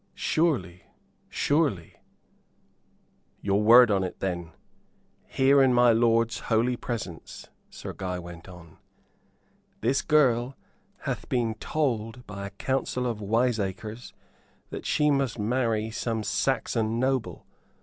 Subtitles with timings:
[0.15, 0.85] "Surely,
[1.29, 1.97] surely."
[3.39, 4.49] "Your word on it, then
[5.27, 8.77] here in my lord's holy presence," Sir Guy went on.
[9.81, 10.55] "This girl
[11.01, 14.11] hath been told by a council of wiseacres
[14.71, 17.45] that she must marry some Saxon noble.